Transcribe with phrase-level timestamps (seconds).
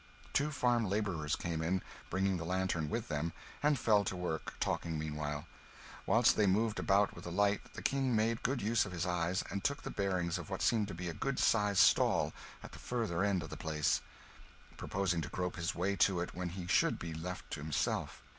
[0.33, 4.97] Two farm labourers came in, bringing the lantern with them, and fell to work, talking
[4.97, 5.45] meanwhile.
[6.07, 9.43] Whilst they moved about with the light, the King made good use of his eyes
[9.51, 12.33] and took the bearings of what seemed to be a good sized stall
[12.63, 14.01] at the further end of the place,
[14.75, 18.23] purposing to grope his way to it when he should be left to himself.